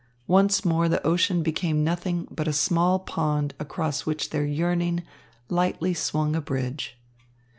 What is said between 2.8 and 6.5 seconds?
pond across which their yearning lightly swung a